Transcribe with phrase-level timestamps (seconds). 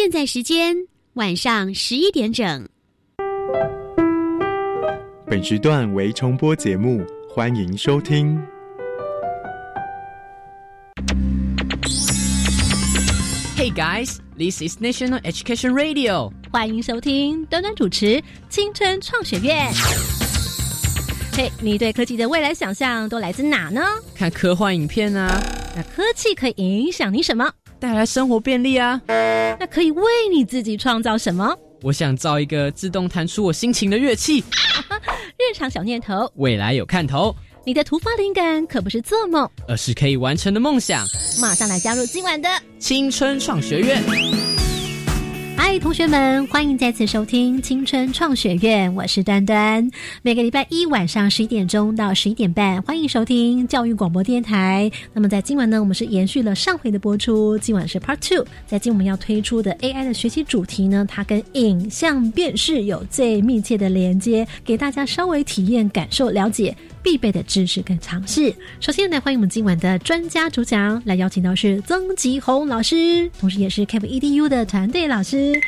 [0.00, 0.76] 现在时间
[1.14, 2.68] 晚上十一点整。
[5.26, 8.40] 本时段为重播节目，欢迎收听。
[13.56, 16.30] Hey guys, this is National Education Radio。
[16.52, 18.06] 欢迎收听端端主持
[18.48, 19.68] 《青春创学院》。
[21.36, 23.82] 嘿，你对科技的未来想象都来自哪呢？
[24.14, 25.42] 看科幻影片啊。
[25.74, 27.52] 那科技可以影响你什么？
[27.78, 29.00] 带来生活便利啊。
[29.58, 31.56] 那可以为你自己创造什么？
[31.82, 34.42] 我想造一个自动弹出我心情的乐器。
[35.38, 37.34] 日常小念头，未来有看头。
[37.64, 41.06] 你的突发灵感可不是做梦，而是可以完成的梦想。
[41.40, 44.57] 马上来加入今晚的青春创学院。
[45.70, 49.86] 嗨，同学们，欢迎再次收听青春创学院，我是端端。
[50.22, 54.90] 每个礼拜一晚上十一点钟到十一点半，欢迎收听教育广播电台。
[55.12, 58.46] 那么在今晚呢，我们是延续了上回的播出，今晚是 Part Two。
[58.66, 66.74] 在今我们要推出的 AI 的学习主题呢，它跟影像辨识有最密切的连接，给大家稍微体验、感受、了解。
[67.08, 68.54] 必备的知识跟尝试。
[68.80, 75.58] 首先来欢迎我们今晚的专家主讲，来邀请到是曾吉宏老师，同时也是 Cap EDU 的团队老师。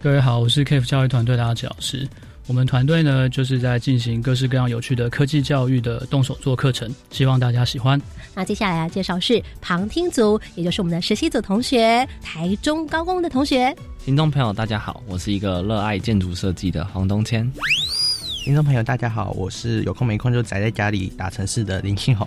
[0.00, 2.06] 各位好，我是 Cap 教育团队的阿吉老师。
[2.46, 8.00] 我们团队呢，就是在进行各式各样有趣的科技教育的动手做课程，希望大家喜欢。
[8.32, 13.76] 那接下来要介绍是旁听组，也就是我们的实习组同学，台中高工的同学。
[14.04, 17.52] 听众朋友大家好，我是一个热爱建筑设计的黄东谦。
[18.46, 22.24] 听众朋友，大家好，我是有空没空就宅在家里打城市的林庆红。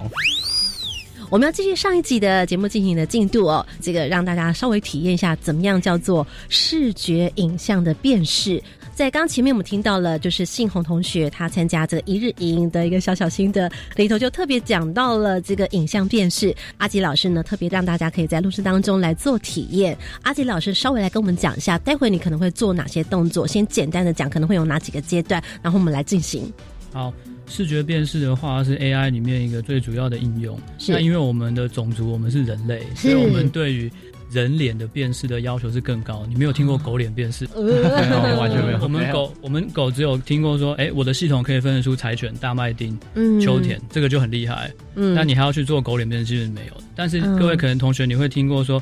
[1.30, 8.62] 我们要继续上一集的节目进行的进度哦，这个让大家稍微体验一下怎么样叫做视觉影像的辨识。
[8.96, 16.54] 在刚前面我们听到了，就是信宏同学他参加这个一日营的一个小小心的里头，就特别讲到了这个影像辨识。
[16.78, 19.96] 阿吉老师呢，特别让大家可以在录制当中来做体验。
[20.24, 23.46] 阿吉老师稍微来跟我们讲一下，待会你可能会做哪些动作？
[23.46, 26.52] 先简单的讲，可能会有哪几个阶段，然后我们来进行。
[26.92, 27.14] 好，
[27.50, 30.58] 视觉辨识的话是 AI 里面一个最主要的应用。
[30.88, 33.92] 那因为我们的种族我们是人类，所以我们对于
[34.32, 37.48] 人脸的辨识的要求是更高，你没有听过狗脸辨识？
[37.58, 38.80] 完全没有。
[38.84, 42.98] 我们狗，我们狗只有听过说，哎，我的系统可以分得出柴犬、大麦丁、
[43.42, 44.72] 秋田，这个就很厉害。
[44.96, 46.74] 嗯，那你还要去做狗脸辨识，其实没有。
[46.96, 48.82] 但是各位可能同学你会听过说，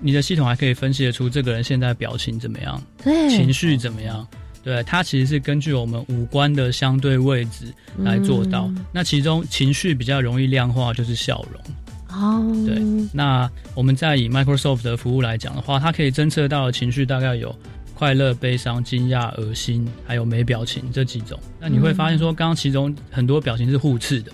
[0.00, 2.80] 你的系统还可以分析得出这个人现在表情怎么样，
[3.28, 4.24] 情绪怎么样？
[4.64, 7.66] 对，它其实是根据我们五官的相对位置
[7.98, 8.70] 来做到。
[8.90, 11.62] 那其中情绪比较容易量化就是笑容。
[12.08, 12.80] 哦，对，
[13.12, 17.54] 那我们在以 Microsoft 的服务来讲的话，它可以侦测到的情绪大概有
[17.92, 21.38] 快乐、悲伤、惊讶、恶心，还有没表情这几种。
[21.60, 24.32] 那你会发现说，刚刚其中很多表情是互斥的，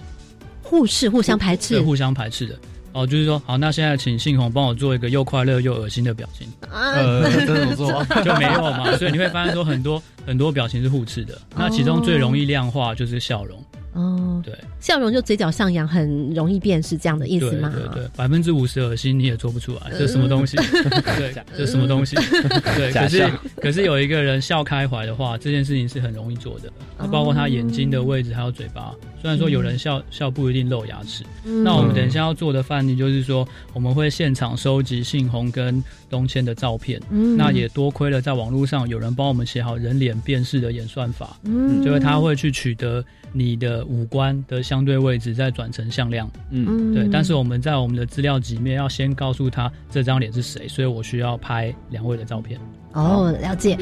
[0.62, 2.54] 互斥、互相排斥，互相排斥的。
[2.92, 6.48] 哦，就是说，好，那现在请信宏帮我做一个又快乐又恶心的表情。
[6.70, 8.96] 呃，这种做就没有嘛？
[8.96, 11.40] 所以你会发现说，很多很多表情是互斥的。
[11.56, 13.62] 那其中最容易量化就是笑容。
[13.92, 17.72] 哦，对，笑容就嘴角上扬，很容易辨识，这样的意思吗？
[17.74, 20.56] 对对，百分之五十恶心你也做不出来，这什么东西？
[21.18, 22.14] 对，这什么东西？
[22.76, 26.72] 对，可是可是有一个人笑开怀的话，这件事情是很容易做的，
[27.10, 28.94] 包括他眼睛的位置还有嘴巴。
[29.20, 37.00] 虽然说有人笑笑不一定露牙齿，那我们等一下要做的范例就是说，我们会现场收集信红跟东谦的照片，
[37.38, 47.08] 那也多亏了在网络上有人帮我们写好人脸辨识的演算法，嗯就是他会去取得你的五官的相对位置，再转成向量，嗯，对。
[47.10, 52.60] 但是我们在我们的资料集面要先告诉他这张脸是谁，所以我需要拍两位的照片。
[52.92, 53.78] 哦，了解。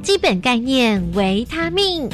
[0.00, 2.08] 基本概念，维他命。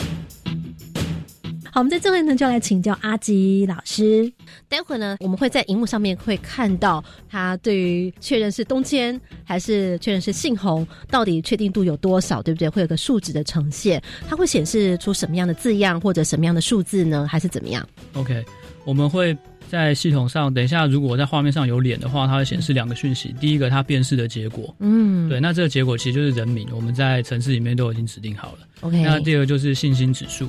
[1.75, 4.33] 好，我们在这位呢，就来请教阿吉老师。
[4.69, 12.69] 待会呢，我们会在荧幕上面会看到他对于确认是东迁还是确认是信宏，到底确定度有多少，对不对？
[12.69, 17.27] 会有个数值的呈现，它会显示出什么样的字样或者什么样的数字呢？
[17.29, 18.45] 还是怎么样？OK，
[18.85, 19.37] 我们会。
[19.67, 23.35] 在系统上，等一下，如果在画面上有脸的话，它会显示两个讯息。
[23.41, 28.59] 第一个，它辨识的结果，嗯，对，那这个结果其实就是人名，我们在城市里面都已经指定好了。
[28.83, 30.49] OK，那第二个就是信心指数。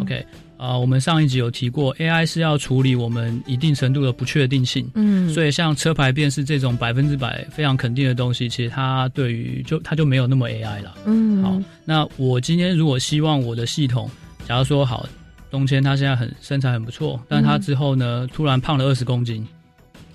[0.00, 0.26] OK，
[0.58, 10.94] 啊，我们上一集有提过，AI 是要处理我们一定程度的不确定性，嗯，所以像车牌辨识这种百分之百非常肯定的东西，其实它对于就它就没有那么 AI 了。
[11.06, 14.10] 嗯，好，那我今天如果希望我的系统，
[14.46, 15.08] 假如说好。
[15.50, 19.48] 东谦他现在很身材很不错，但他之后呢，突然胖了二十公斤，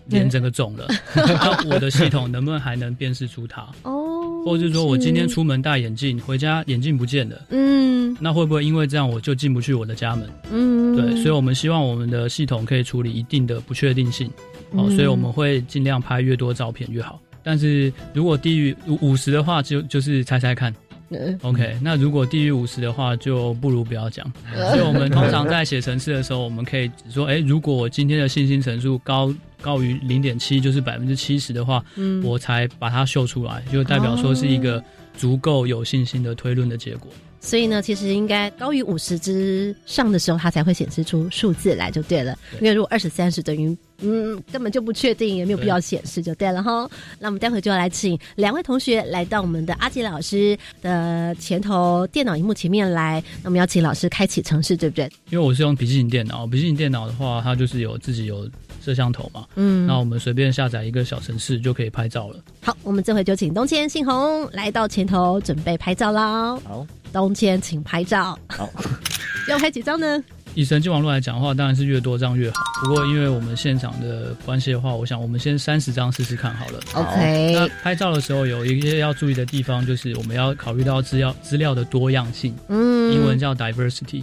[0.06, 0.88] 脸整个肿了。
[1.16, 3.68] 那我的系统能不能还能辨识出他？
[3.82, 4.03] 哦，
[4.46, 7.42] 或者是说我今天出门戴眼镜，回家眼镜不见了。
[7.50, 10.30] 嗯，那会不会因为这样我就进不去我的家门？
[10.52, 14.28] 嗯，对，所以我们希望我们的系统可以处理一定的不确定性。
[14.72, 17.20] 哦，嗯所以我们会尽量拍越多照片越好。
[17.44, 20.74] 但是如果低于五五十的话，就就是猜猜看。
[21.10, 24.26] 嗯 OK，那如果低于五十的话，就不如不要讲。
[24.56, 29.32] 所以我们通常在写程式的时候，我们可以说，哎、如果我今天的信心乘数高
[29.64, 34.84] 高于零点七，就是百分之七十的话，嗯我才把它秀出来，就代表说是一个
[35.18, 37.10] 足够有信心的推论的结果。
[37.40, 42.38] 所以呢，其实应该高于五十之上的时候，它才会显示出数字来就对了。
[42.52, 46.90] 对因为如果二十三十等于嗯根本就不确定，也没有必要显示就对了哈。
[47.20, 55.12] 那我们待会就要来请两位同学来到我们的阿杰老师的前头电脑荧幕前面来，那我们要请老师开启程式，对不对？
[55.30, 58.50] 因为我是用笔记型电脑，笔记型电脑的话，它就是有自己有
[58.84, 62.38] 摄像头嘛，嗯那我们随便下载一个小程式就可以拍照了。
[62.62, 66.56] 好，我们这回就请东千、信宏来到前头准备拍照啦。
[66.58, 68.38] 好，东千，请拍照。
[68.50, 68.70] 好，
[69.48, 70.22] 要拍几张呢？
[70.56, 72.56] 以神经网络来讲的话，当然是越多张越好。
[72.84, 76.80] 不过因为我们现场的关系的话，我想我们先三十张试试看好了。
[76.94, 84.22] 那 OK，那拍照的时候有一些要注意的地方，就是我们要考虑到资料资料的多样性，嗯英文叫 diversity。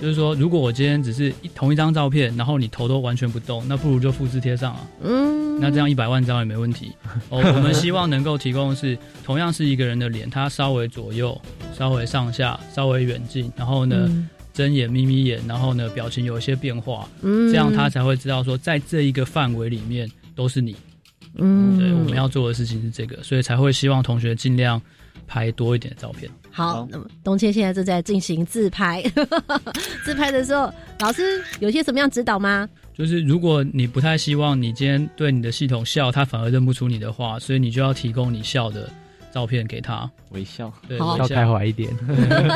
[0.00, 4.86] 就是说，如果我今天只是一同一张照片，然后你头都完全不动，那不如就复制贴上啊。
[5.02, 6.92] 嗯那这样一百万张也没问题。
[7.30, 11.40] 哦， 我们希望能够提供的是同样是一个人的脸，他稍微左右、
[11.74, 20.76] 稍微上下、稍微远近，然后呢、嗯睁眼、眯眯眼，然后呢表情有一些变化，嗯这样他才会知道说，在这一个范围里面都是你。
[21.38, 24.80] 嗯对，我们要做的事情是这个，所以才会希望同学尽量
[25.26, 26.30] 拍多一点的照片。
[26.50, 29.02] 好好，那么东茜现在正在进行自拍，
[30.04, 32.68] 自拍的时候，老师有些什么样指导吗？
[32.94, 38.88] 就是如果你不太希望你今天对你的系统笑，他反而认不出你的话，所以你就要提供你笑的
[39.36, 40.10] 照片给他。
[40.30, 41.94] 微笑，对，好要微笑开怀一点。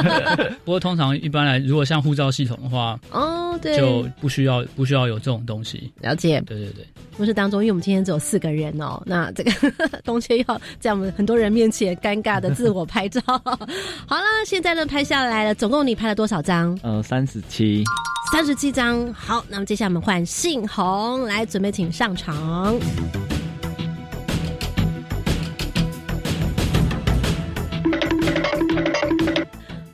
[0.64, 5.92] 不过通常一般来，如果像护照系统的话，哦，对，就不需要不需要有这种东西。
[6.00, 6.40] 了解。
[6.46, 6.86] 对对对，
[7.18, 9.52] 故事当中，因为我们今天只有四个人哦，那这个
[10.02, 13.20] 东谦要在我们很多人面前尴尬的自我拍照。
[13.28, 16.78] 好了，现在呢拍下来了，总共你拍了多少张？
[16.82, 17.84] 呃，三十七，
[18.32, 19.12] 三十七张。
[19.12, 22.74] 好，那么接下来我们换信宏来准备，请上场。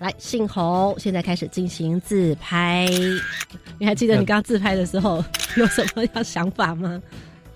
[0.06, 2.88] 来，信宏现在开始进行自拍。
[3.78, 5.22] 你还记得你刚刚自拍的时候
[5.56, 7.02] 有什么样想法吗？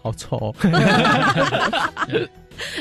[0.03, 0.55] 好丑哦，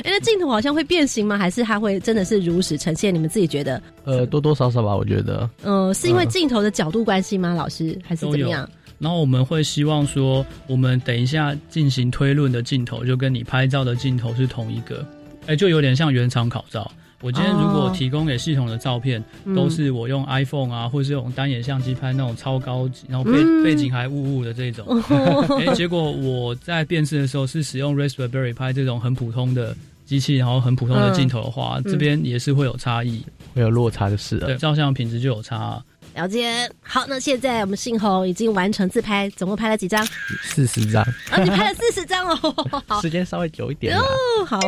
[0.02, 1.38] 哎，那镜头好像会变形吗？
[1.38, 3.14] 还是它会真的是如实呈现？
[3.14, 3.80] 你们自己觉得？
[4.04, 5.48] 呃，多多少少吧，我觉得。
[5.62, 7.54] 呃，是因为镜头的角度关系吗？
[7.54, 8.68] 老师还是怎么样？
[8.98, 15.06] 然后我们会希望说，我们等一下进行推论的镜头就跟你拍照的镜头是同一个，
[15.46, 16.90] 哎，就有点像原厂考照。
[17.20, 17.92] 我今天如果哦。
[17.94, 19.54] 提供给系统的照片、嗯。
[19.54, 23.62] 都是我用 iPhone 啊，或是用单眼相机拍那种超高级，然后背、嗯。
[23.64, 25.58] 背景还雾雾的这种，哦。
[25.60, 33.24] 欸、结果我在辨识的时候是使用 Raspberry 拍这种很普通的机器，然后很普通的镜头的话，嗯这边也是会有差异，
[33.54, 34.46] 会有落差就是了。
[34.46, 35.84] 对，照相品质就有差、啊。
[36.20, 36.70] 了解。
[36.82, 40.06] 好，那现在我们信宏已经完成自拍，总共拍了几张？
[40.42, 42.54] 四十张，啊，你拍了四十张哦。
[42.86, 43.96] 好时间稍微久一点。
[43.96, 44.04] 哦，
[44.46, 44.60] 好，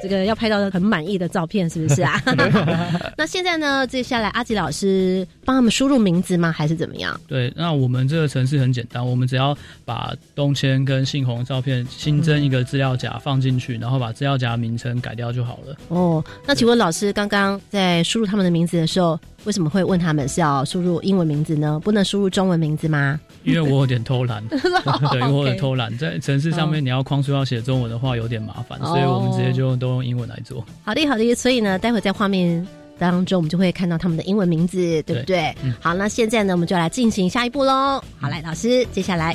[0.00, 2.22] 这个要拍到很满意的照片，是不是啊？
[3.18, 3.84] 那现在呢？
[3.88, 6.52] 接下来阿吉老师帮他们输入名字吗？
[6.52, 7.20] 还是怎么样？
[7.26, 15.76] 对，那我们这个程式很简单，我们只要把东迁跟信宏照片新增一个资料夹放进去，然后把资料夹名称改掉就好了。
[15.88, 21.80] 哦，那请问老师刚刚在输入他们的名字的时候，为什么会问他们是要输入英文名字呢？
[21.82, 23.18] 不能输入中文名字吗？
[23.44, 30.64] 因为我有点偷懒， 对我有点偷懒，在城市上面你要框出要写中文的话有点麻烦，所以我们直接就都用英文来做。
[30.84, 31.34] 好的，好的。
[31.34, 32.66] 所以呢，待会在画面
[32.98, 35.54] 当中，我们就会看到他们的英文名字，对不对？
[35.62, 38.02] 嗯好，那现在呢，我们就来进行下一步喽。
[38.18, 39.34] 好，来，老师，接下来，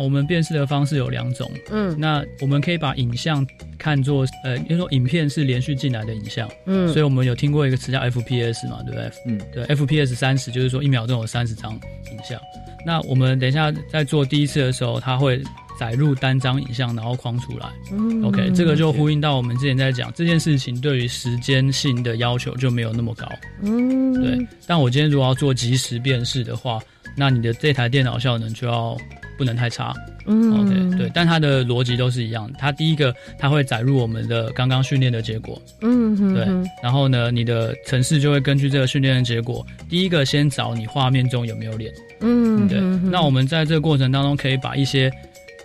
[0.00, 3.46] 我们辨识的方式有两种，嗯那我们可以把影像
[3.78, 9.10] 看作，呃，因为说影片是连续进来的影像，嗯所以我们有听过一个词叫 FPS 嘛，对不对？
[9.26, 12.40] 嗯，对，FPS 三十就是说一秒钟有三十张影像。
[12.84, 15.42] 那我们等一下在做第一次的时候，它会
[15.78, 17.68] 载入单张影像，然后框出来。
[17.92, 23.26] 嗯 OK，这个就呼应到我们之前在讲这件事情对于时间性的要求就没有那么高。
[23.62, 26.80] 嗯对，但我今天如果要做即时辨识的话，
[27.16, 28.96] 那你的这台电脑效能就要
[29.40, 29.94] 不能太差。
[30.26, 32.48] 嗯 OK，对，但它的逻辑都是一样。
[32.58, 36.46] 它第一个，它会载入我们的刚刚训练的结果，嗯哼对，
[36.82, 41.90] 然后呢，你的城市就会根据这个训练的结果，第一个先找你画面中有没有脸。
[42.20, 45.10] 嗯哼哼那我们在这个过程当中可以把一些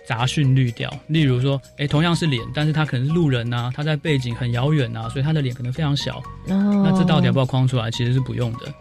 [0.08, 6.16] 杂讯滤掉，例如说，哎，同样是脸，但是他可能是路人呐、他在背景很遥远呐，所以他的脸可能非常小。
[6.48, 7.90] 哦那这到底要不要框出来？
[7.90, 8.72] 其实是不用的。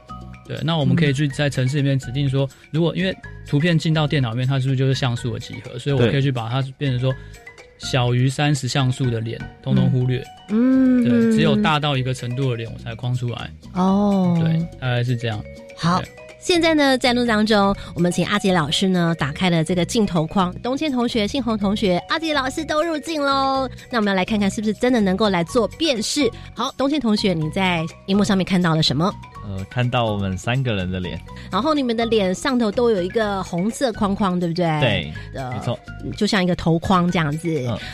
[0.47, 3.15] 对，那我们可以去在城市里面指定说，如果因为
[3.47, 5.77] 图片进到电脑里面，它是不是就是像素的集合？
[5.79, 7.13] 所以我可以去把它变成说
[7.77, 10.23] 小于三十像素的脸，通通忽略。
[10.49, 13.49] 嗯，对，只有大到一个程度的脸我才框出来。
[13.73, 15.43] 哦，对，大概是这样。
[15.75, 16.01] 好。
[16.45, 23.67] 现在呢，在录当中，我们请阿杰老师呢打开了这个镜头框，东倩同学、信宏同学、阿杰老师都入镜喽。
[23.89, 26.29] 那我们要来看看是不是真的能够来做辨识。
[26.55, 29.11] 好，东倩同学，你在荧幕上面看到了什么？
[29.47, 31.19] 呃，看到我们三个人的脸，
[31.51, 34.65] 然后你们的脸上头都有一个红色框框，对不对？
[34.79, 35.77] 对，没错，
[36.17, 37.47] 就像一个头框这样子。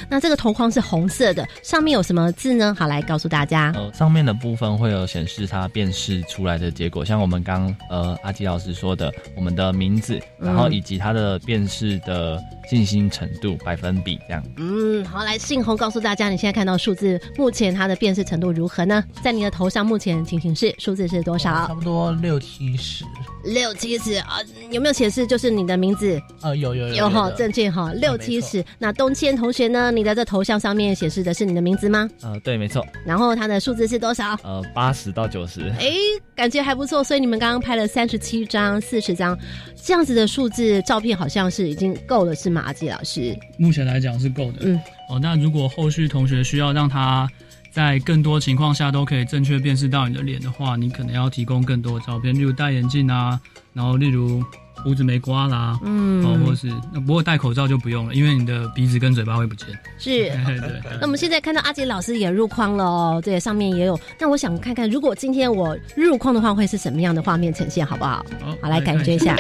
[0.10, 2.74] 那这个头框是红色的，上面有什么字呢？
[2.80, 3.74] 好，来告诉大家。
[3.76, 14.44] 呃，上面的部分会有显示它辨识出来的结果，像我们刚呃阿基老师说的，我们的名字，然后以及它的辨识的信心程度百分比这样。
[14.58, 19.04] 嗯，好，来信红告诉大家，你现在看到数字，目前它的辨识程度如何呢？
[19.24, 21.68] 在你的头上，目前情形是数字是多少？
[21.68, 23.04] 差不多六七十，
[23.44, 24.40] 六七十啊，
[24.70, 26.22] 有没有显示就是你的名字？
[26.42, 28.64] 啊，有有有哈，证件哈，六七十。
[28.80, 29.92] 那东谦同学呢？
[29.92, 32.10] 你的这头像上面显示的是你的名字吗？
[32.22, 32.86] 呃，对，没错。
[33.06, 34.38] 然后它的数字是多少？
[34.44, 35.62] 呃，八十到九十。
[35.80, 35.92] 哎，
[36.36, 37.04] 感觉还不错。
[37.04, 39.38] 所以你们刚刚拍了三十七张、四十张
[39.84, 42.61] 这样子的数字照片，好像是已经够了，是吗？
[42.62, 44.60] 阿季老师，目前来讲是够的。
[44.62, 47.30] 嗯，哦，那如果后续同学需要让他。
[47.74, 53.40] 在更多情况下都可以正确辨识到你的脸的话，你可能要提供更多的照片，例如戴眼镜啊，
[53.72, 54.44] 然后例如
[54.84, 59.70] 胡子没刮啦，嗯，哦，或是那不过戴口罩就不用了，因为你的鼻子跟嘴巴会不见。
[59.98, 60.10] 是，
[60.44, 60.82] 对。
[61.00, 63.98] 那我们现在看到阿杰老师也入框了哦，对，上面也有。
[64.20, 68.26] 那我想看看，如果今天我入框的话，会是什么样的画面呈现，好不好？
[68.62, 69.34] 好，来感觉一下。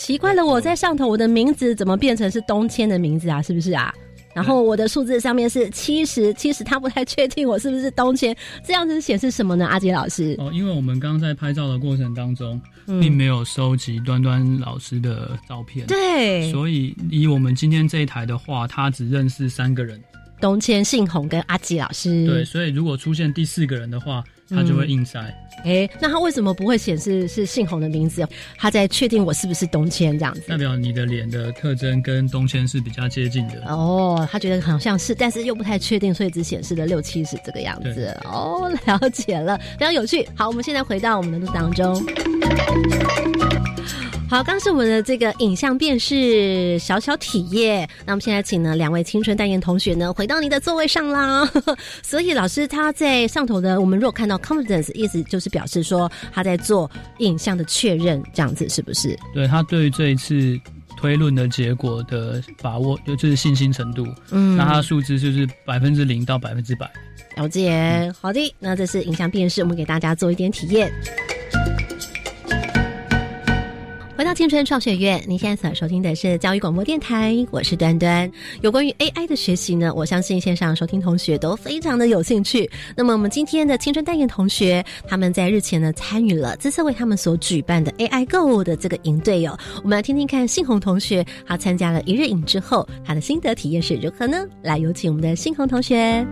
[0.00, 3.42] 哎，奇怪了，我在上头，我的名字怎么变成是东迁的名字啊？
[3.42, 3.92] 是不是啊？
[4.34, 9.66] 然后我的数字上面是七十，七十他不太确定我是不是东迁，这样子显示什么呢？
[9.66, 20.00] 阿杰老师哦，因为我们刚刚在拍照的过程当中，并没有收集端端老师的照片，对，所以以我们今天这一台的话，他只认识三个人，
[20.40, 24.24] 东迁、信宏跟阿吉老师，对，所以如果出现第四个人的话。
[24.50, 25.20] 他就会硬塞。
[25.64, 28.26] 哎，那他为什么不会显示是姓洪的名字？
[28.56, 30.42] 他在确定我是不是东迁这样子。
[30.48, 33.62] 代表你的脸的特征跟东迁是比较接近的。
[33.66, 38.16] 哦，他觉得好像是，但是又不太确定，所以只显示了六七十这个样子。
[38.24, 40.26] 哦，了解了，非常有趣。
[40.34, 42.02] 好，我们现在回到我们的录当中。
[44.30, 47.80] 好，刚是我们的这个影像辨识小小体验。
[48.06, 51.44] 那我们现在请呢两位青春代言同学呢回到您的座位上啦。
[52.00, 59.18] 所以老师他在上头的，我们如果看到 confidence，意思就是表示说他在做影像的确认，这样子是不是？
[59.34, 60.56] 对他对这一次
[60.96, 64.06] 推论的结果的把握，就是信心程度。
[64.30, 66.88] 嗯，那他的数字就是百分之零到百分之百。
[67.34, 70.88] 了解，好的，那这是影像辨识，我们给大家做一点体验。
[74.20, 78.30] 回到青春创学院，您现在所收听的是教育广播电台，我是端端。
[78.60, 82.70] 有关于 AI 的学习呢，我相信线上收听同学都非常的有兴趣。
[82.94, 89.58] 那么我们今天的青春代言同学，他们在日前呢参与了这次为他们所举办的 AI Go 的这个营队哦。
[89.76, 94.36] 我们来听听看信宏同学他参加了一日营之后，他的心得体验是如何呢？
[94.62, 96.26] 来有请我们的信宏同学。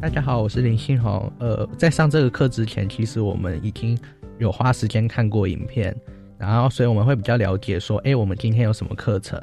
[0.00, 1.32] 大家好，我是林信宏。
[1.40, 3.98] 呃，在上这个课之前，其实我们已经。
[4.38, 5.94] 有花时间看过影片，
[6.38, 9.40] 然后所以我们会比较了解说，哎，我们今天有什么课程？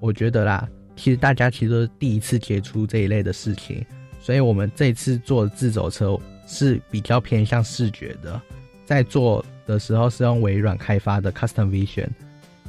[0.00, 3.84] 我觉得啦，其实大家其实都是第一次接触这一类的事情，
[4.20, 8.40] 所以我们这次做自走车是比较偏向视觉的，
[8.84, 12.08] 在做的时候是用微软开发的 Custom Vision，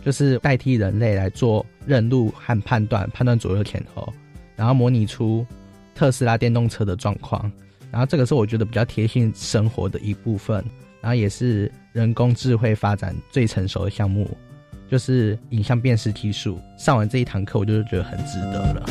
[0.03, 4.13] 就是代替人类来做认路和判断，判断左右前后，
[4.55, 5.46] 然后模拟出
[5.96, 7.51] 特斯拉电动车的状况，
[7.91, 10.63] 然后这个是我觉得比较贴近生活的一部分。
[11.03, 14.25] 然后也是人工智慧发展最成熟的项目，
[14.89, 16.57] 就是影像辨识技术。
[16.77, 18.86] 上完这一堂课，我就觉得很值得了。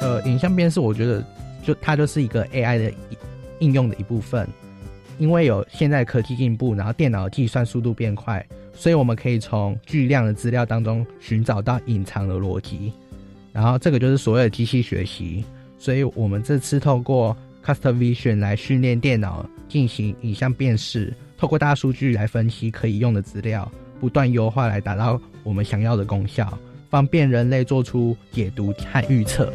[0.00, 1.24] 呃，影像辨识，我觉得
[1.62, 2.92] 就它就是一个 AI 的
[3.60, 4.44] 应用的一部分。
[5.18, 12.92] 因为有现在科技进步，然后电脑计算速度变快，所以我们可以从巨量的资料当中寻找到隐藏的逻辑。
[13.52, 15.44] 然后这个就是所谓的机器学习。
[15.78, 17.36] 所以我们这次透过
[17.66, 19.44] Custom Vision 来训练电脑。
[19.68, 23.68] 进行影像辨识，透过大数据来分析可以用的资料，
[23.98, 26.56] 不断优化来达到我们想要的功效，
[26.88, 29.52] 方便人类做出解读和预测。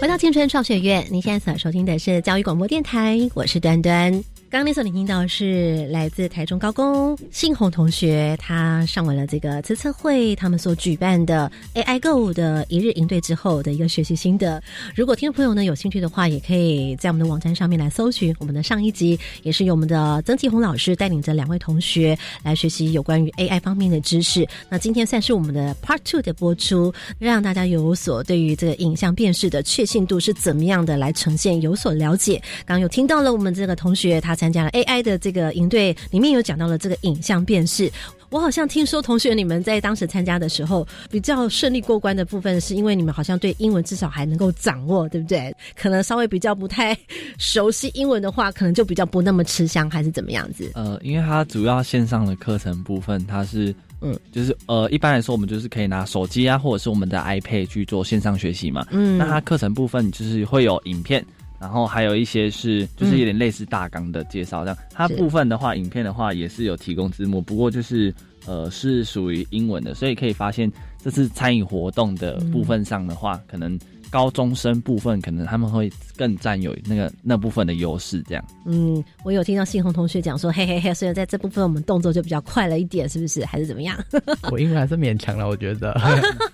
[0.00, 4.37] 回到青春创学院，您现在所收听的是教育广播电台，我是端端。
[4.50, 14.62] 刚刚那首你听到是来自台中高工信宏同学，他上完了这个词测会，他们所举办的 AI Go 的一日营队之后的一个学习心得。
[14.94, 24.48] 如果听众朋友呢有兴趣的话，也可以在我们的网站上面来搜寻我们的上一集，也是由我们的曾继红老师带领着两位同学来学习有关于 AI 方面的知识。
[24.70, 32.42] 那今天算是我们的 Part Two 的播出，让大家有所对于这个影像辨识的确信度是怎么样的来呈现有所了解。
[32.64, 34.37] 刚刚有听到了我们这个同学他。
[34.38, 37.90] 参加了 AI 的这个营队，里面有讲到了这个影像辨识。
[38.30, 45.52] 我好像听说同学你们在当时参加的时候比较顺利过关的部分，是因为你们好像对英文至少还能够掌握，对不对？
[45.74, 46.96] 可能稍微比较不太
[47.38, 50.70] 熟悉英文的话，可能就比较不那么吃香，还是怎么样子？
[50.74, 58.86] 呃，因为它主要线上的课程部分，它是嗯，就是呃，一般来说我们就是可以拿手机啊，或者是我们的 iPad 去做线上学习嘛。
[58.90, 61.24] 嗯，那它课程部分就是会有影片。
[61.60, 64.78] 然后还有一些是，就是有点类似大纲的介绍，这样。
[64.90, 68.14] 它部分的话，影片的话也是有提供字幕，不过就是
[68.46, 70.70] 呃是属于英文的，所以可以发现
[71.02, 73.78] 这次参与活动的部分上的话，可能。
[74.10, 78.44] 高中生部分可能他们会更占有那个那部分的优势，这样。
[78.66, 83.44] 嗯，我有听到信宏同学讲说，嘿嘿嘿，所以在这部分我们动作就比较快了一点，是不是？
[83.44, 83.96] 还是怎么样？
[84.50, 85.94] 我英文还是勉强了，我觉得。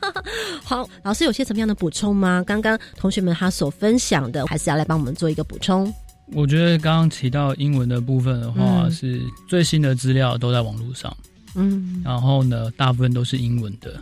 [0.64, 2.42] 好，老师有些什么样的补充吗？
[2.46, 5.92] 刚刚同学们他所分享的，还是要来帮我们做一个补充。
[6.32, 11.14] 我觉得刚刚提到英文的部分的话，是最新的资料都在网络上，
[11.54, 14.00] 嗯，然后呢，大部分都是英文的。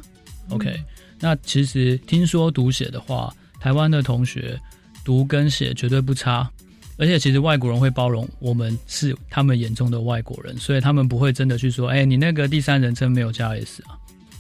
[0.50, 0.72] OK，
[1.18, 3.34] 那其实听说读写的话。
[3.62, 4.60] 台湾的同学
[5.04, 6.50] 读跟写绝对不差，
[6.96, 13.94] 而且其实外国人会包容我们是他们眼中的外国人，所以他们不会真的去说，哎，你那个第三人称没有加 s 啊，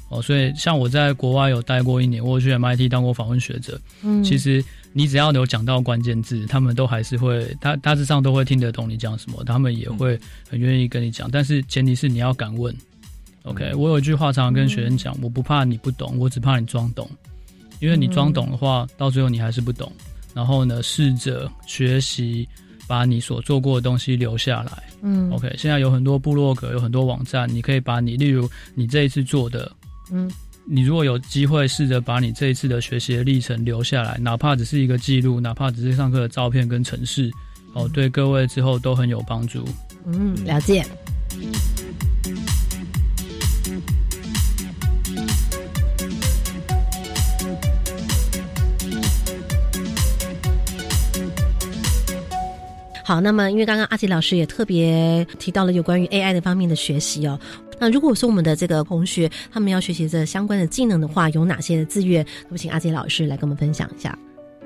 [0.08, 10.18] 哦，所以像我在国外有待过一年，我去 MIT 当过访问学者，嗯，其实你只要有讲到关键字，他们都还是会，他大致上都会听得懂你讲什么，他们也会
[10.50, 12.74] 很愿意跟你讲，但是前提是你要敢问
[13.44, 17.08] ，OK，我有一句话常常跟学生讲，我不怕你不懂，我只怕你装懂。
[17.82, 19.92] 因为你装懂的话，到最后你还是不懂。
[20.32, 22.48] 然后呢，试着学习，
[22.86, 24.84] 把你所做过的东西留下来。
[25.02, 25.52] 嗯，OK。
[25.58, 29.70] 现在有很多部落格，有很多网站，你可以把你，例如你这一次做的，
[30.12, 30.30] 嗯，
[30.64, 37.30] 你如果有机会试着把你这一次的学习的历程留下来，哪怕只是一个记录，哪怕只是上课的照片跟程式，
[37.74, 39.68] 哦，对各位之后都很有帮助。
[40.06, 40.86] 嗯，了解。
[53.12, 57.38] 好，那么因为刚刚阿吉老师也特别提到了有关于 AI 的方面的学习哦，
[57.78, 62.24] 那如果说我们的这个同学他们要学习这相关的技能的话，有哪些的资源？
[62.44, 64.18] 可不请阿杰老师来跟我们分享一下。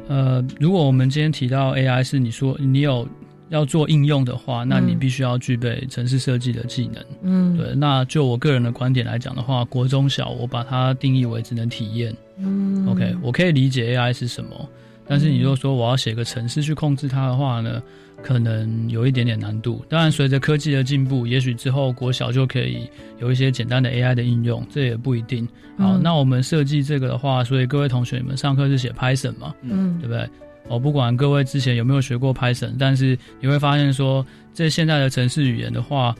[0.06, 3.08] 呃，如果我们今天提到 AI 是你说你有
[3.48, 7.04] 要做应用的话，那你必须要具备城市设计的技能。
[7.22, 7.74] 嗯，对。
[7.74, 12.14] 那就我个人的观点来讲的话，国中小我把它定义为只能体验。
[12.38, 14.68] 嗯，OK，我可以理解 AI 是什么，
[15.06, 17.82] 但是你如果说我要写个程式去控制它的话呢？
[18.22, 22.90] 可能有一点点难度，当然随着科技的进步，也许之后国小就可以
[23.20, 25.46] 有一些简单的 AI 的应用，这也不一定。
[25.76, 29.54] 好，那我们设计这个的话，所以各位同学，你们上课是写 Python 嘛？
[29.60, 30.28] 嗯，对不对？
[30.68, 36.14] 哦，不管各位之前有没有学过 Python，但是你会发现说，这现在的城市语言的话，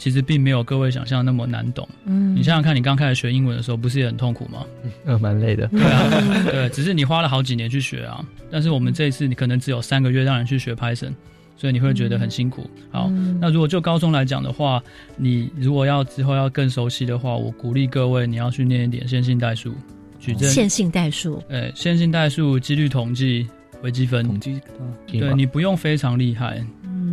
[0.00, 1.86] 其实并没有各位想象那么难懂。
[2.06, 4.64] 嗯，你想想看，你刚开始学英文的时候，不是也很痛苦吗？
[5.04, 5.66] 嗯，蛮累的。
[5.70, 8.24] 对啊，对，只是你花了好几年去学啊。
[8.50, 11.12] 但是我们这一次，你可能只有三个月让人去学 Python。
[11.56, 12.64] 所以你会觉得很辛苦。
[12.90, 14.82] 好，那如果就高中来讲的话，
[15.18, 19.74] 你如果要之后要更熟悉的话，我鼓励各位你要去念一点线性代数、
[20.18, 21.42] 矩阵、线性代数。
[21.50, 23.46] 哎，线性代数、几率统计、
[23.82, 24.24] 微积分。
[24.24, 24.58] 统计，
[25.06, 26.64] 对你不用非常厉害，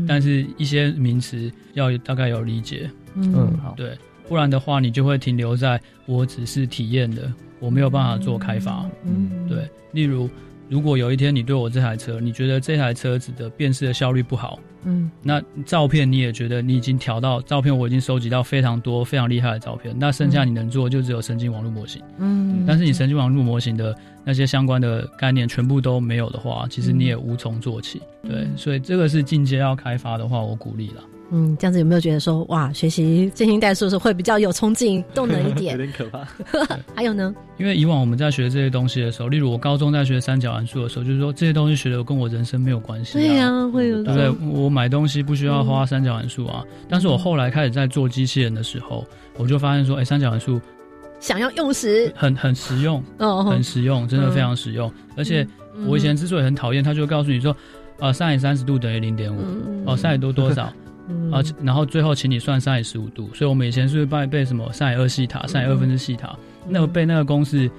[0.08, 2.90] 但是一些名词要大概有理解。
[3.16, 8.90] 嗯，好，对，不然的话你就会停留在我只是体验的，我没有办法做开发。
[9.04, 10.30] 嗯，对，例如。
[10.70, 31.04] 如果有一天你对我这台车，你觉得这台车子的辨识的效率不好，嗯，那照片你也觉得你已经调到照片，我已经收集到非常多非常厉害的照片，那剩下你能做就只有神经网络模型，嗯，但是你神经网络模型的那些相关的概念全部都没有的话，其实你也无从做起，对，所以这个是进阶要开发的话，我鼓励了。
[31.30, 35.74] 嗯，这样子有没有觉得说哇，学习线性代数是会比较有冲劲、动能一点？
[35.78, 36.26] 有点可怕。
[36.96, 37.34] 还有呢？
[37.58, 43.14] 因为以往我们在学这些东西的时候，例如我高中在学三角函数的时候，就是说这些东西学的跟我人生没有关系。
[43.14, 44.30] 对呀，会有对不对？
[44.50, 46.64] 我买东西不需要花三角函数啊。
[46.88, 49.06] 但是我后来开始在做机器人的时候，
[49.38, 50.62] 我就发现说，哎，三角函数
[51.20, 54.90] 想要用时很很实用，哦，很实用，真的非常实用。
[55.18, 55.46] 而且
[55.88, 57.56] 我以前之所以很讨厌，他就告诉你说，
[58.00, 59.42] 啊，三以三十度等于零点五，
[59.86, 60.72] 哦，三以多多少？
[61.32, 66.38] 啊，然后最后请你算三百十五度，所以我们以前是背背什么三百二西塔、三百二分之西塔？
[66.70, 67.72] 那个背那个公式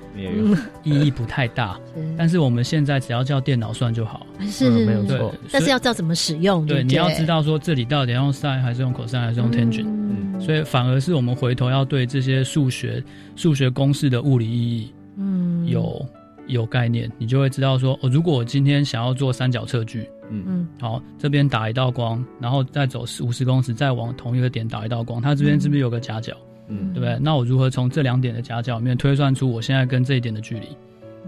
[0.82, 1.78] 意义不太大，
[2.16, 5.34] 但是我们现在只要叫电脑算就好，是没有错。
[5.52, 13.04] 但是要知道怎么使用，对，你要知道说这里到底要用 sin 还是用 cos 还是用 tangent，所以反而是我们回头要对这些数学
[13.36, 16.06] 数学公式的物理意义，嗯，有
[16.46, 20.08] 有概念，你就会知道说，哦，如果我今天想要做三角测距。
[20.30, 26.36] 嗯嗯，好，这边打一道光，然后再走十五十公尺，再往同一个点打一道光，它这边是不是有个夹角？
[26.68, 27.18] 嗯，对不对？
[27.20, 30.66] 那我如何从这两点的夹角里面推算出我现在跟这一点的距离？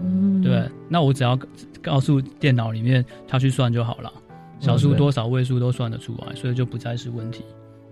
[0.03, 1.37] 嗯，对，那我只要
[1.81, 4.11] 告诉电脑里面它去算就好了，
[4.59, 7.43] 小数多少位数都算得出来，所以就不再是问题。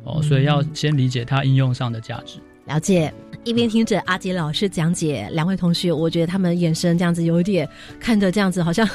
[0.04, 2.40] 哦，所以要先理解它应用上的价值。
[2.70, 3.12] 了解，
[3.46, 7.68] 一边听着阿杰老师讲解，两位同学，我觉得他们眼神这样子有一点
[8.00, 8.86] 看着这样子，好像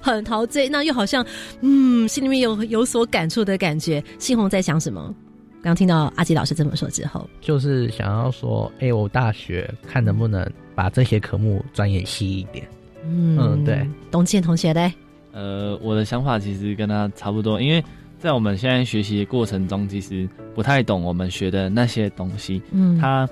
[0.00, 1.24] 很陶醉，那又好像
[1.60, 4.02] 嗯，心里面有有所感触的感觉。
[4.18, 5.14] 信红在想什么？
[5.62, 12.66] 刚听到阿杰老师这么说之后，就是想要说，哎，我大学看能不能把这些科目专业细一点。
[13.04, 13.86] 嗯，对。
[14.10, 14.90] 董倩同学嘞？
[15.32, 17.84] 呃，我的想法其实跟他差不多，因为。
[18.22, 22.62] 在我们现在学习的过程中，其实不太懂我们学的那些东西。
[22.70, 23.28] 嗯，它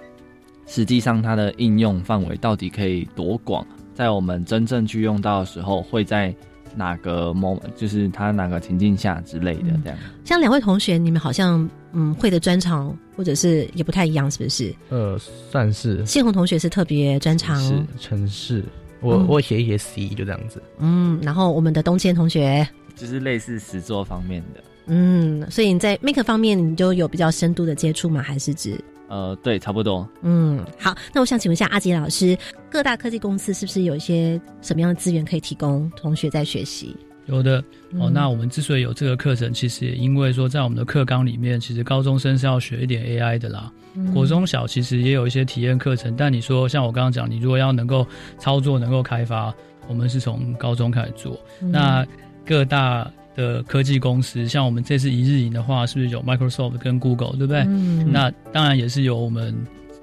[0.66, 3.64] 实际上它的应用范围到底可以多广？
[3.94, 6.34] 在我们真正去用到的时候，会在
[6.74, 9.98] 哪个 moment，就是它哪个情境下之类的这样。
[10.24, 14.74] 像两位同学，你们好像嗯会的专长或者是也不太一样，是不是？
[14.88, 16.04] 呃，算是。
[16.04, 18.64] 谢红同学是特别专长是城市，
[19.00, 20.60] 我我写一些 C 就这样子。
[20.80, 24.60] 嗯，然后我们的东谦同学就是类似实作方面的。
[24.90, 28.20] 嗯，所以你在 make 方面你就有比较深度的接触吗？
[28.20, 28.78] 还是指？
[29.08, 30.08] 呃，对，差不多。
[30.22, 32.36] 嗯，好，那我想请问一下阿杰老师，
[32.70, 36.94] 各大科技公司是不是有一些什么样的资源可以提供同学在学习？
[37.26, 37.62] 有的
[37.98, 38.10] 哦。
[38.12, 43.72] 那我们之所以有这个课程，其实也因为说在我们的课纲里面，其实高中生是要学一点 AI 的啦。
[44.14, 48.06] 国中小其实也有一些体验课程，但你说像我刚刚讲，你如果要能够
[48.38, 49.52] 操作、能够开发，
[49.88, 51.38] 我们是从高中开始做。
[51.58, 52.06] 那
[52.46, 57.64] 各大的科技公司，像我们这次一日营的话，是不是有 Microsoft 跟 Google，对不对？
[58.04, 59.54] 那当然也是由我们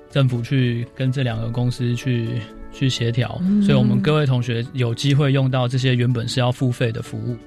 [0.09, 7.37] 政府去跟这两个公司去去协调，所以我们各位同学有机会用到这些原本是要付费的服务。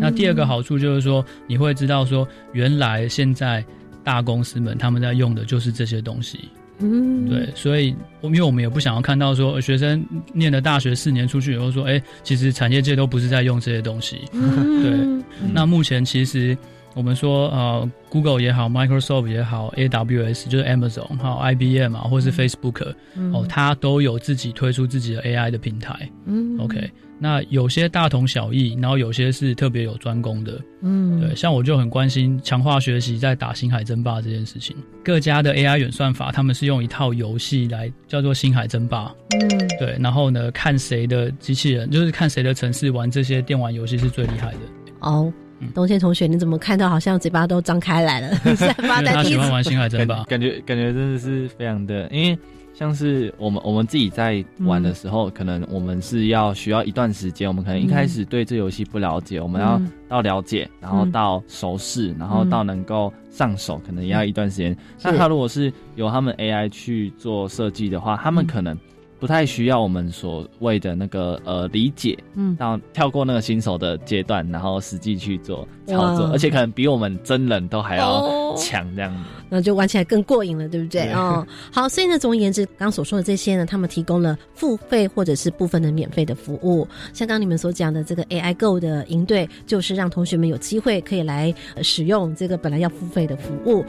[0.00, 3.62] 那第二个好处就是说，你会知道说，原来现在
[4.02, 6.48] 大公司们他们在用的就是这些东西。
[6.78, 14.22] 嗯，对，所以，因为我们也不想要看到说学生念了大学四年出去以后说，哎，其实产业界都不是在用这些东西。
[14.32, 16.56] 对，那目前其实
[16.94, 22.94] 我们说，呃，Google 也好，Microsoft 也好，AWS 就是 Amazon，还有 IBM 啊，或是 Facebook，
[23.32, 26.08] 哦，它都有自己推出自己的 AI 的平台。
[26.26, 26.90] 嗯，OK。
[27.18, 34.76] 那有些大同小异，然后有些是特别有专攻的，嗯，对，像我就很关心强化学习在打星海争霸这件事情。
[35.02, 44.58] 各家的 AI 演算法，他们是用一套游戏来叫做星海争霸，嗯，对，然后呢，看谁的机器人，就是看谁的城市玩这些电玩游戏是最厉害的。
[45.00, 45.32] 哦，
[45.72, 48.30] 东宪同学，你怎么看到好像嘴巴都张开来了？
[49.04, 52.38] 他喜欢玩星海争霸，感觉感觉真的是非常的，因为。
[52.76, 57.46] 像是我们我们自己在玩的时候，可能我们是要需要一段时间。
[57.46, 64.76] 我们可能一开始对这游戏不了解，我们要到了解，然后到熟识，然后到能够上手，可能也要一段时间。
[65.04, 68.76] 那他如果是由他们 AI 去做设计的话，他们可能。
[69.18, 81.12] 不太需要我们所谓的那个呃理解，嗯，然后跳过那个新手的阶段，然后实际去做操作，而且可能比我们真人都还要强这样子，那就玩起来更过瘾了，对不对？
[81.12, 93.84] 哦， 好，所以呢，总而言之，刚刚所说的这些呢，他们提供了付费或者是部分的免费的服务，像刚你们所讲的这个 AI Go 的营队，就是让同学们有机会可以来使用这个本来要付费的服务。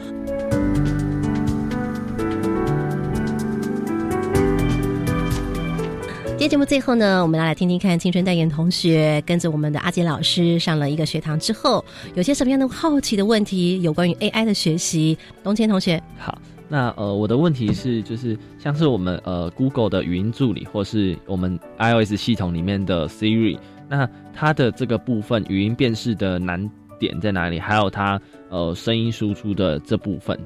[6.46, 15.18] 天节目最后呢，我们来来听听看青春代言同学跟着我们的阿杰老师上了一个学堂之后，有些什么样的好奇的问题，有关于 AI 的学习。
[15.42, 27.58] 东谦同学，好，那呃，我的问题是，就是像是我们呃 Google 的语音助理，或是我们 iOS 系统里面的 Siri，那它的这个部分语音辨识的难点在哪里？
[27.58, 30.38] 还有它呃声音输出的这部分。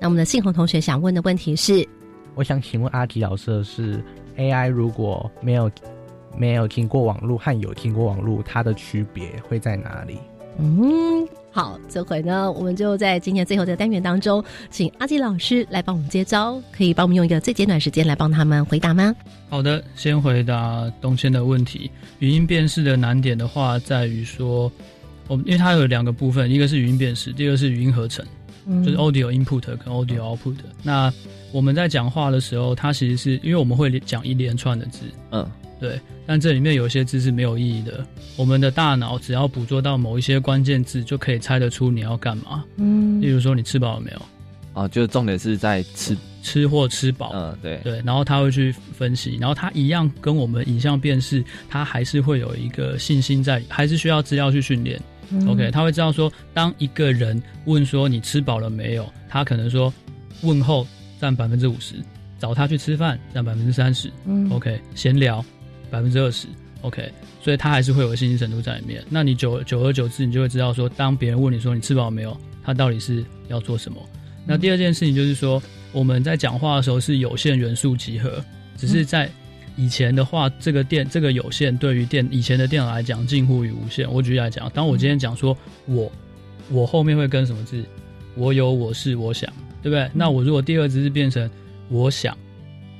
[0.00, 1.84] 那我们的信宏同学想问的问题是，
[2.36, 4.00] 我想请问阿吉老师的是。
[4.36, 5.70] AI 如果没有
[6.36, 10.18] 没有听过网络和有听过网络，它的区别会在哪里？
[10.58, 19.12] 嗯，好，这回呢，我们就在今天最后的单元当中，请阿基老师来帮我们接招，可以帮我们用一个最简短时间来帮他们回答吗？
[19.48, 21.90] 好的，先回答东谦的问题。
[22.20, 24.70] 语音辨识的难点的话，在于说，
[25.26, 28.24] 我们因为它有两个部分，一个是语音辨识，第二个是语音合成，
[28.84, 30.56] 就是 audio input 跟 audio output。
[30.82, 31.12] 那
[31.52, 35.00] 我们在讲话的时候，它其实是因为我们会讲一连串的字，
[35.30, 35.48] 嗯，
[35.78, 38.04] 对，但这里面有些字是没有意义的。
[38.36, 42.64] 我们的大脑只要捕捉到某一些关键字，就可以猜得出你要干嘛。
[42.76, 44.22] 嗯，例如说你吃饱了没有？
[44.72, 47.30] 啊，就是重点是在吃吃或吃饱。
[47.32, 55.00] 嗯，对对，然后他会去分析，然后他一样跟我们影像辨识，他还是会有一个信心在，还是需要资料去训练。
[55.48, 59.92] OK，他会知道说，当一个人问说你吃饱了没有，他可能说
[60.42, 60.86] 问候
[61.20, 61.96] 占百分之五十，
[62.38, 64.10] 找他去吃饭占百分之三十。
[64.24, 65.44] 嗯，OK，闲聊
[65.90, 66.46] 百分之二十。
[66.82, 67.10] OK，
[67.40, 69.02] 所以他还是会有信心程度在里面。
[69.08, 73.98] 那你久久而久之，你就会知道说，当别人问你说你吃饱没有，他到底是要做什么。
[74.46, 78.44] 那第二件事情就是说，我们在讲话的时候是有限元素集合，
[78.76, 79.30] 只是在。
[79.76, 84.10] 以前的话，这个电这个有线对于电以前的电脑来讲近乎于无限。
[84.10, 85.56] 我举例来讲，当我今天讲说
[85.86, 86.10] 我
[86.70, 87.84] 我后面会跟什么字？
[88.36, 90.10] 我有我是我想，对不对？
[90.12, 91.48] 那我如果第二只是变成
[91.88, 92.36] 我想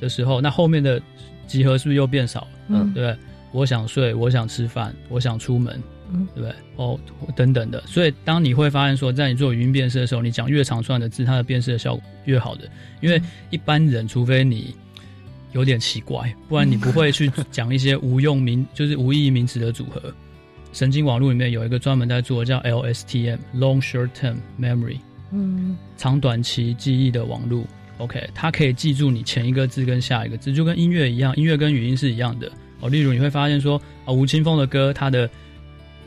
[0.01, 1.01] 的时候，那后面的
[1.47, 2.49] 集合是不是又变少了？
[2.69, 3.17] 嗯，对不对？
[3.53, 5.81] 我想睡，我想吃饭，我想出门，
[6.13, 6.55] 嗯，对不对？
[6.77, 6.99] 哦，
[7.37, 7.81] 等等的。
[7.87, 12.69] 所以当你会发现说，在你做语音辨识的时候，你讲越长串的字，它的辨识的效果越好的。
[13.01, 14.75] 因为一般人，除非你。
[15.55, 20.13] 有点奇怪，不然你不会去讲一些无用名， 就是无意义名词的组合。
[20.73, 24.99] 神经网络里面有一个专门在做叫 LSTM（Long Short Term Memory），
[25.33, 27.65] 嗯，长短期记忆的网络。
[27.99, 32.51] OK，它可以记住你前一个字跟下一个字，就跟音乐一样，音乐跟语音是一样的。
[32.81, 35.31] 哦，例如你会发现说啊，吴青峰的歌，他的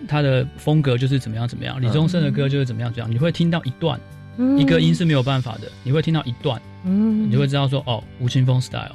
[0.06, 3.10] 他的风格就是怎么样怎么样，李宗盛的歌就是怎么样怎样。
[3.10, 3.98] 你会听到一段，
[4.60, 8.92] 一个音是没有办法的，你会听到一段，嗯，你就会知道说哦，吴青峰 style。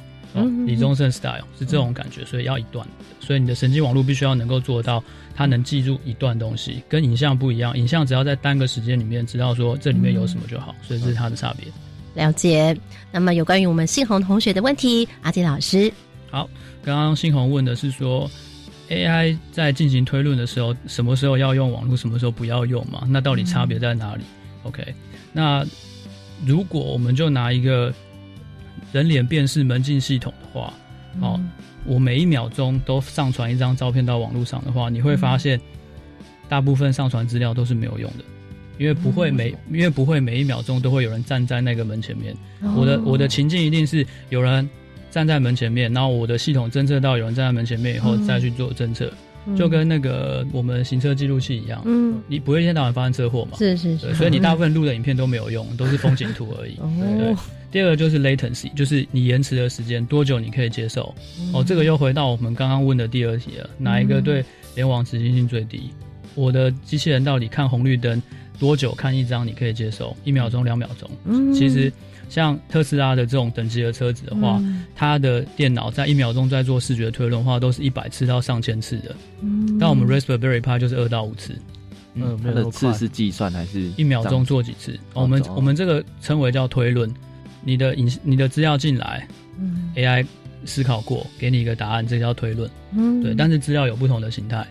[0.65, 2.87] 李宗盛 style 是这种感觉，所以要一段，
[3.19, 5.03] 所以你的神经网络必须要能够做到，
[5.35, 7.77] 它能记住一段东西，跟影像不一样。
[7.77, 11.67] 影像只要在单个时间里面知道说这里面有什么就好，所以这是它的差别。
[12.15, 12.75] 了解。
[13.11, 15.91] 那么有关于我们信宏同学的问题，阿杰老师。
[16.31, 16.49] 好，
[16.83, 18.27] 刚刚信宏问的是说
[18.89, 23.03] ，AI 在进行推论的时候，什么时候要用网络，什么时候不要用嘛？
[23.07, 24.23] 那到底差别在哪里
[24.63, 24.83] ？OK，
[25.31, 25.63] 那
[26.43, 27.93] 如果我们就拿一个。
[28.91, 30.73] 人脸辨识门禁系统的话，
[31.21, 31.39] 哦，
[31.85, 35.59] 我每一秒钟都上传一张照片到网络上的话，你会发现，
[36.47, 38.23] 大部分上传资料都是没有用的，
[38.77, 42.35] 因为不会每因为不会每一秒钟都会有人站在那个门前面。
[42.75, 44.69] 我的我的情境一定是有人
[45.11, 49.11] 站在门前面，然后我的系统侦测到有人站在门前面以后再去做侦测，
[49.55, 51.81] 就跟那个我们行车记录器一样。
[51.85, 53.57] 嗯，你不会一天到晚发生车祸嘛？
[53.57, 56.75] 是是是，所以你大部分录的影片都没有用，都是风景图而已。
[57.19, 57.35] 对。
[57.73, 61.13] 第二个就是 latency，就是你延迟的时间多久你可以接受？
[61.51, 65.89] 哦，这个又回到我们刚刚问的第二题了，哪一个对联网执行性最低？
[66.35, 68.21] 我的机器人到底看红绿灯
[68.59, 70.15] 多久看一张你可以接受？
[70.23, 71.09] 一秒钟、两秒钟？
[71.25, 71.91] 嗯，其实
[72.29, 74.61] 像特斯拉的这种等级的车子的话，
[74.93, 79.15] 它的电脑在一秒钟在做视觉推论的话，都是一百次到上千次的。
[79.41, 81.55] 嗯，但我们 Raspberry Pi 就是二到五次。
[82.13, 84.95] 嗯，它的次是计算还是一秒钟做几次？
[85.15, 87.11] 我们我们这个称为叫推论。
[87.63, 89.27] 你的影你的资料进来，
[89.59, 90.25] 嗯，AI
[90.65, 93.33] 思考过，给你一个答案，这叫推论，嗯，对。
[93.35, 94.65] 但是资料有不同的形态，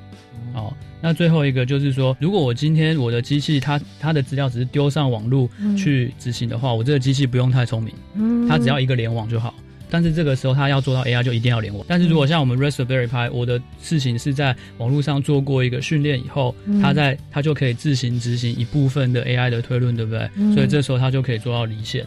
[0.54, 0.72] 哦。
[1.04, 9.52] 那最后一个就是说，如果我今天我的机器它它的资料只是丢上网络去执行的话，我这个机器不用太聪明，嗯，它只要一个联网就好。
[9.90, 11.84] 但是这个时候它要做到 AI 就一定要联网。
[11.86, 20.30] 但是如果像我们 Raspberry Pi，我的事情是在网络上做过一个训练以后，它在它就可以自行执行一部分的 AI 的推论，对不对？
[20.54, 22.06] 所以这时候它就可以做到离线。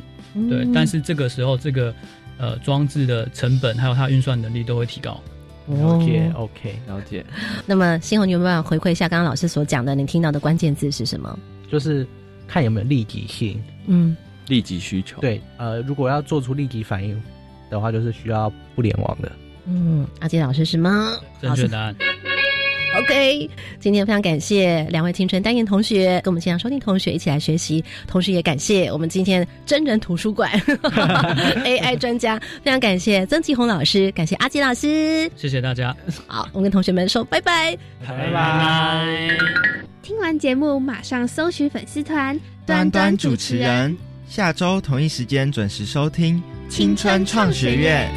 [0.50, 1.94] 对，但是这个时候，这个
[2.38, 5.20] 呃装置的成本还有它运算能力都会提高。
[5.68, 7.26] 了解，OK，了解。
[7.66, 9.96] 那么，新红，你有没有回馈一下刚刚老师所讲的？
[9.96, 11.40] 你听到的关键字是什么？
[11.72, 12.06] 就是
[12.48, 13.60] 看有没有立即性。
[13.88, 14.16] 嗯，
[14.48, 15.20] 立即需求。
[15.22, 17.20] 对，呃，如果要做出立即反应
[17.72, 19.32] 的话，就是需要不联网的。
[19.66, 21.18] 嗯，阿杰老师是吗？
[21.42, 21.96] 正确答案。
[22.98, 30.50] OK，今天非常感谢两位青春单元同学跟我们现场收听同学一起来学习，同时也感谢我们今天真人图书馆
[31.66, 35.96] AI 专家，非常感谢曾继红老师，感谢阿吉老师，谢谢大家。
[36.28, 37.78] 好，我们跟同学们说拜拜，
[38.08, 39.38] 拜拜。
[40.02, 43.96] 听完节目马上搜寻粉丝团端端主持人，
[44.28, 48.10] 下周同一时间准时收听青春创学院。